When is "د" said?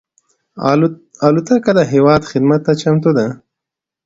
1.77-1.79